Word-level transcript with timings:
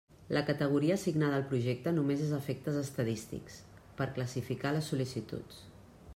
La 0.35 0.41
categoria 0.45 0.95
assignada 0.99 1.35
al 1.39 1.45
projecte 1.51 1.93
només 1.97 2.23
és 2.29 2.31
a 2.31 2.39
efectes 2.45 2.81
estadístics, 2.81 3.61
per 4.01 4.09
classificar 4.19 4.75
les 4.79 4.91
sol·licituds. 4.93 5.63